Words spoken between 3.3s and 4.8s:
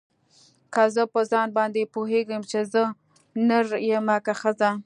نر يمه که ښځه.